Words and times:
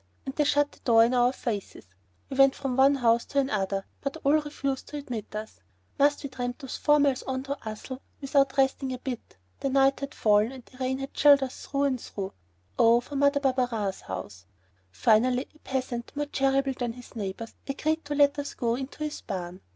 And 0.25 0.35
they 0.35 0.45
shut 0.45 0.71
the 0.71 0.79
door 0.79 1.03
in 1.03 1.13
our 1.13 1.31
faces. 1.31 1.85
We 2.27 2.35
went 2.37 2.55
from 2.55 2.75
one 2.75 2.95
house 2.95 3.23
to 3.25 3.37
another, 3.39 3.85
but 4.01 4.17
all 4.23 4.33
refused 4.39 4.87
to 4.87 4.97
admit 4.97 5.35
us. 5.35 5.59
Must 5.99 6.23
we 6.23 6.29
tramp 6.31 6.57
those 6.57 6.75
four 6.77 6.97
miles 6.97 7.21
on 7.21 7.43
to 7.43 7.57
Ussel 7.67 7.99
without 8.19 8.57
resting 8.57 8.93
a 8.93 8.97
bit? 8.97 9.37
The 9.59 9.69
night 9.69 9.99
had 9.99 10.15
fallen 10.15 10.53
and 10.53 10.65
the 10.65 10.79
rain 10.79 10.97
had 10.97 11.13
chilled 11.13 11.43
us 11.43 11.67
through 11.67 11.83
and 11.83 12.01
through. 12.01 12.33
Oh, 12.79 12.99
for 12.99 13.15
Mother 13.15 13.39
Barberin's 13.41 14.01
house! 14.01 14.47
Finally 14.89 15.47
a 15.53 15.59
peasant, 15.59 16.11
more 16.15 16.25
charitable 16.25 16.79
than 16.79 16.93
his 16.93 17.15
neighbors, 17.15 17.53
agreed 17.67 18.03
to 18.05 18.15
let 18.15 18.39
us 18.39 18.55
go 18.55 18.73
into 18.73 19.03
his 19.03 19.21
barn. 19.21 19.61